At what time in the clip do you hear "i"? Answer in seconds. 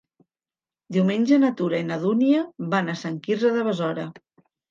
1.83-1.85